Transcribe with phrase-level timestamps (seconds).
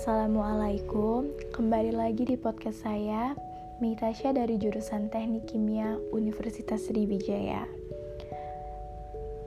[0.00, 3.36] Assalamualaikum, kembali lagi di podcast saya,
[3.84, 7.68] Mitasya dari jurusan Teknik Kimia Universitas Sriwijaya.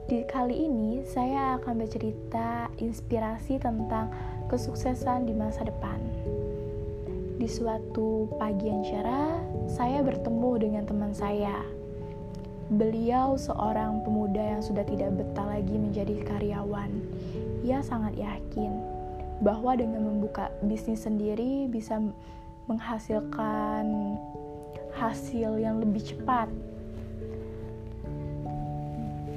[0.06, 4.14] Di kali ini, saya akan bercerita inspirasi tentang
[4.46, 5.98] kesuksesan di masa depan.
[7.34, 9.34] Di suatu pagi yang cerah,
[9.66, 11.66] saya bertemu dengan teman saya.
[12.70, 16.94] Beliau seorang pemuda yang sudah tidak betah lagi menjadi karyawan.
[17.66, 18.93] Ia sangat yakin
[19.42, 21.98] bahwa dengan membuka bisnis sendiri bisa
[22.70, 24.14] menghasilkan
[24.94, 26.46] hasil yang lebih cepat.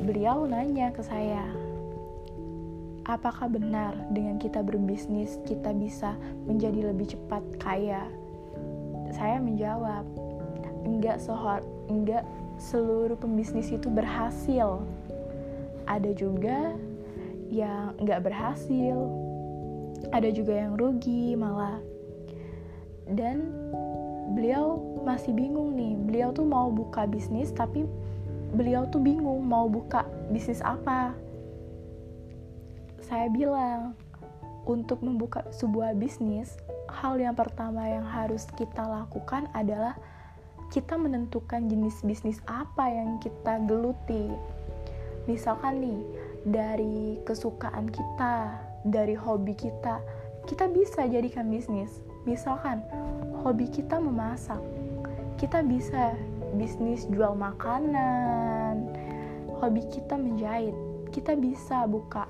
[0.05, 1.43] Beliau nanya ke saya,
[3.03, 8.05] "Apakah benar dengan kita berbisnis kita bisa menjadi lebih cepat kaya?"
[9.11, 10.05] Saya menjawab,
[10.85, 12.23] "Enggak sohor, enggak
[12.57, 14.81] seluruh pembisnis itu berhasil.
[15.87, 16.75] Ada juga
[17.48, 18.95] yang enggak berhasil,
[20.12, 21.80] ada juga yang rugi malah.
[23.08, 23.48] Dan
[24.36, 25.96] beliau masih bingung nih.
[25.96, 27.88] Beliau tuh mau buka bisnis tapi
[28.55, 31.16] beliau tuh bingung mau buka bisnis apa.
[33.04, 33.96] Saya bilang
[34.68, 36.60] untuk membuka sebuah bisnis
[36.91, 39.96] hal yang pertama yang harus kita lakukan adalah
[40.68, 44.28] kita menentukan jenis bisnis apa yang kita geluti.
[45.28, 46.02] Misalkan nih
[46.44, 49.99] dari kesukaan kita dari hobi kita.
[50.48, 51.99] Kita bisa jadikan bisnis.
[52.24, 52.84] Misalkan
[53.44, 54.60] hobi kita memasak.
[55.35, 56.16] Kita bisa
[56.55, 58.88] bisnis jual makanan.
[59.60, 60.76] Hobi kita menjahit.
[61.12, 62.27] Kita bisa buka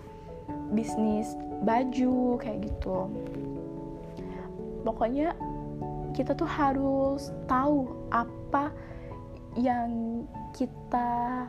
[0.73, 1.33] bisnis
[1.64, 3.09] baju kayak gitu.
[4.86, 5.36] Pokoknya
[6.16, 8.73] kita tuh harus tahu apa
[9.58, 11.45] yang kita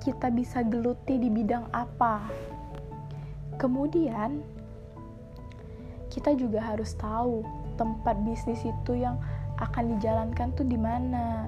[0.00, 2.24] kita bisa geluti di bidang apa
[3.60, 4.40] Kemudian,
[6.08, 7.44] kita juga harus tahu
[7.76, 9.20] tempat bisnis itu yang
[9.60, 11.46] akan dijalankan tuh di mana.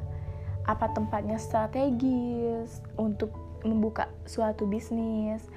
[0.69, 3.33] Apa tempatnya strategis untuk
[3.65, 5.49] membuka suatu bisnis?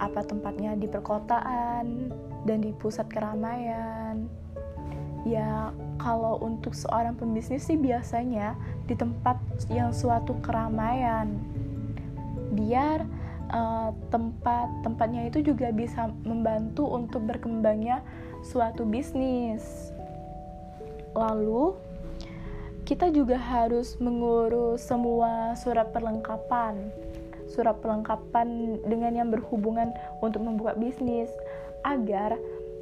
[0.00, 2.14] Apa tempatnya di perkotaan
[2.46, 4.30] dan di pusat keramaian?
[5.28, 8.56] Ya, kalau untuk seorang pembisnis sih biasanya
[8.88, 9.36] di tempat
[9.68, 11.36] yang suatu keramaian.
[12.54, 13.04] Biar
[13.54, 18.02] uh, tempat tempatnya itu juga bisa membantu untuk berkembangnya
[18.42, 19.94] suatu bisnis.
[21.14, 21.78] Lalu
[22.84, 26.90] kita juga harus mengurus semua surat perlengkapan.
[27.48, 31.30] Surat perlengkapan dengan yang berhubungan untuk membuka bisnis
[31.86, 32.34] agar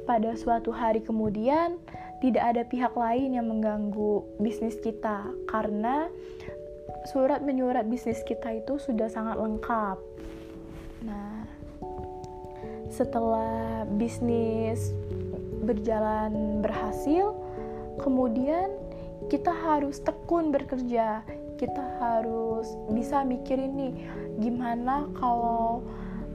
[0.03, 1.79] pada suatu hari kemudian
[2.19, 6.07] tidak ada pihak lain yang mengganggu bisnis kita karena
[7.11, 9.99] surat menyurat bisnis kita itu sudah sangat lengkap.
[11.03, 11.43] Nah,
[12.87, 14.95] setelah bisnis
[15.63, 17.35] berjalan berhasil,
[17.99, 18.71] kemudian
[19.27, 21.23] kita harus tekun bekerja.
[21.59, 23.93] Kita harus bisa mikirin nih,
[24.41, 25.83] gimana kalau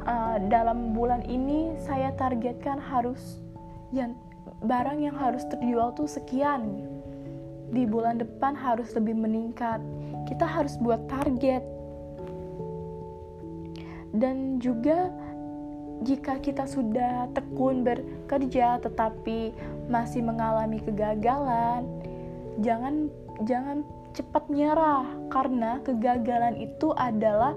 [0.09, 3.41] uh, dalam bulan ini saya targetkan harus
[3.93, 4.17] yang
[4.65, 6.85] barang yang harus terjual tuh sekian.
[7.69, 9.81] Di bulan depan harus lebih meningkat.
[10.25, 11.78] Kita harus buat target
[14.19, 15.15] dan juga
[16.03, 19.51] jika kita sudah tekun bekerja tetapi
[19.91, 21.87] masih mengalami kegagalan,
[22.63, 23.11] jangan
[23.47, 23.83] jangan
[24.15, 27.55] cepat nyerah karena kegagalan itu adalah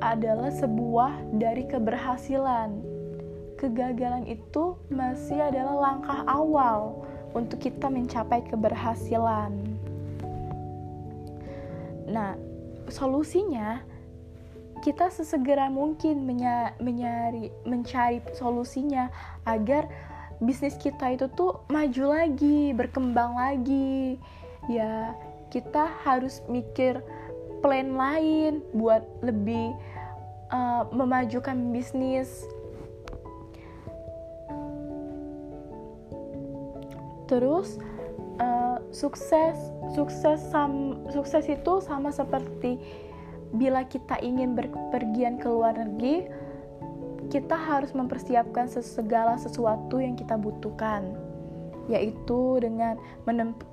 [0.00, 2.82] adalah sebuah dari keberhasilan.
[3.60, 7.04] Kegagalan itu masih adalah langkah awal
[7.36, 9.52] untuk kita mencapai keberhasilan.
[12.08, 12.34] Nah,
[12.88, 13.84] solusinya
[14.80, 16.24] kita sesegera mungkin
[16.80, 19.12] menyari mencari solusinya
[19.44, 19.86] agar
[20.40, 24.16] bisnis kita itu tuh maju lagi, berkembang lagi.
[24.68, 25.12] Ya,
[25.52, 27.04] kita harus mikir
[27.60, 29.76] plan lain buat lebih
[30.48, 32.48] uh, memajukan bisnis.
[37.28, 37.78] Terus
[38.42, 39.54] uh, sukses
[39.94, 42.80] sukses sam, sukses itu sama seperti
[43.54, 46.30] bila kita ingin berpergian ke luar negeri,
[47.30, 51.14] kita harus mempersiapkan segala sesuatu yang kita butuhkan,
[51.86, 52.98] yaitu dengan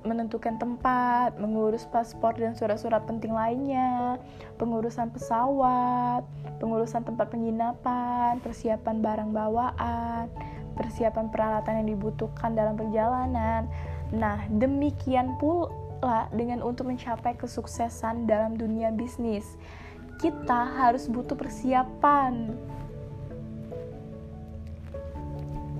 [0.06, 4.18] menentukan tempat, mengurus paspor dan surat-surat penting lainnya,
[4.62, 6.22] pengurusan pesawat,
[6.62, 10.30] pengurusan tempat penginapan, persiapan barang bawaan,
[10.78, 13.66] persiapan peralatan yang dibutuhkan dalam perjalanan.
[14.14, 15.87] Nah, demikian pula
[16.34, 19.58] dengan untuk mencapai kesuksesan dalam dunia bisnis.
[20.18, 22.54] Kita harus butuh persiapan.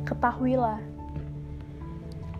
[0.09, 0.81] ketahuilah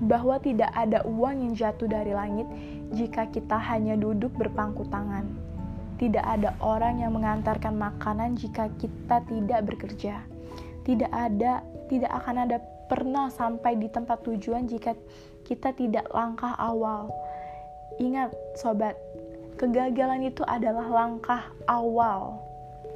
[0.09, 2.49] bahwa tidak ada uang yang jatuh dari langit
[2.97, 5.29] jika kita hanya duduk berpangku tangan.
[5.99, 10.23] Tidak ada orang yang mengantarkan makanan jika kita tidak bekerja.
[10.87, 11.61] Tidak ada,
[11.91, 14.95] tidak akan ada pernah sampai di tempat tujuan jika
[15.43, 17.11] kita tidak langkah awal.
[17.99, 18.95] Ingat, sobat,
[19.59, 22.39] kegagalan itu adalah langkah awal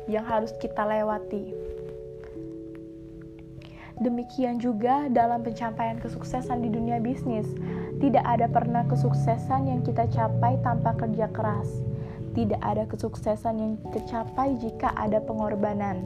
[0.07, 1.51] yang harus kita lewati.
[3.99, 7.47] Demikian juga dalam pencapaian kesuksesan di dunia bisnis.
[7.99, 11.71] Tidak ada pernah kesuksesan yang kita capai tanpa kerja keras.
[12.35, 16.03] Tidak ada kesuksesan yang tercapai jika ada pengorbanan.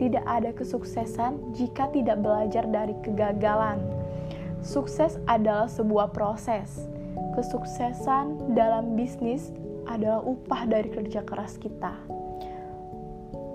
[0.00, 3.80] Tidak ada kesuksesan jika tidak belajar dari kegagalan.
[4.64, 6.97] Sukses adalah sebuah proses.
[7.38, 9.54] Kesuksesan dalam bisnis
[9.88, 11.94] adalah upah dari kerja keras kita.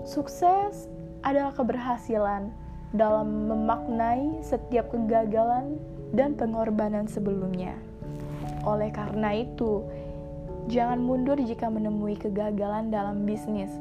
[0.04, 0.88] Sukses
[1.24, 2.52] adalah keberhasilan
[2.92, 5.80] dalam memaknai setiap kegagalan
[6.14, 7.74] dan pengorbanan sebelumnya.
[8.62, 9.82] Oleh karena itu,
[10.70, 13.72] jangan mundur jika menemui kegagalan dalam bisnis.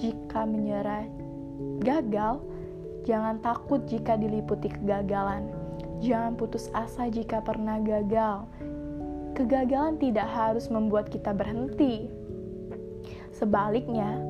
[0.00, 1.04] Jika menyerah
[1.84, 2.40] gagal,
[3.04, 5.46] jangan takut jika diliputi kegagalan.
[6.02, 8.48] Jangan putus asa jika pernah gagal.
[9.32, 12.04] Kegagalan tidak harus membuat kita berhenti.
[13.32, 14.20] Sebaliknya,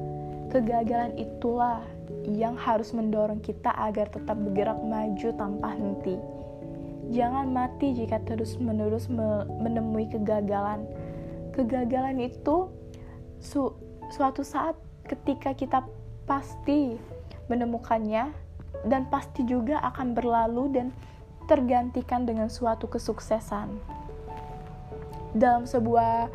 [0.54, 1.82] kegagalan itulah
[2.22, 6.14] yang harus mendorong kita agar tetap bergerak maju tanpa henti.
[7.10, 9.10] Jangan mati jika terus-menerus
[9.58, 10.87] menemui kegagalan.
[11.50, 12.70] Kegagalan itu
[13.43, 13.75] su
[14.14, 14.78] suatu saat
[15.10, 15.82] ketika kita
[16.31, 16.94] pasti
[17.50, 18.31] menemukannya
[18.87, 20.87] dan pasti juga akan berlalu dan
[21.50, 24.01] tergantikan dengan suatu kesuksesan.
[25.32, 26.29] Dalam sebuah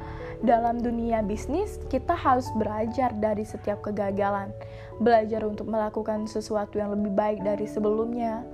[0.46, 4.54] dalam dunia bisnis, kita harus belajar dari setiap kegagalan,
[5.02, 8.46] belajar untuk melakukan sesuatu yang lebih baik dari sebelumnya.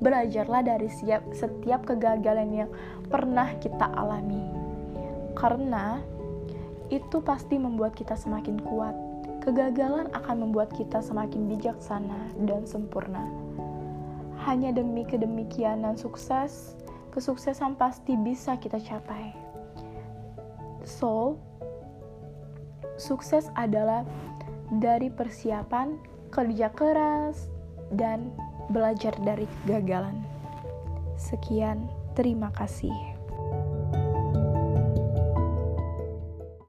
[0.00, 2.70] Belajarlah dari siap, setiap kegagalan yang
[3.08, 4.44] pernah kita alami,
[5.32, 6.04] karena
[6.92, 8.92] itu pasti membuat kita semakin kuat.
[9.40, 13.24] Kegagalan akan membuat kita semakin bijaksana dan sempurna.
[14.44, 16.76] Hanya demi kedemikianan sukses,
[17.16, 19.45] kesuksesan pasti bisa kita capai.
[20.86, 21.42] So,
[22.94, 24.06] sukses adalah
[24.78, 25.98] dari persiapan,
[26.30, 27.50] kerja keras,
[27.90, 28.30] dan
[28.70, 30.22] belajar dari kegagalan.
[31.18, 33.15] Sekian, terima kasih.